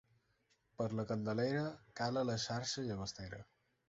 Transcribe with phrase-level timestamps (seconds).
[0.77, 1.65] Per la Candelera
[1.99, 3.41] cala la xarxa llagostera.